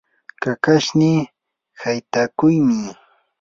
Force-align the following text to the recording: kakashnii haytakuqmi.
kakashnii 0.41 1.19
haytakuqmi. 1.81 2.79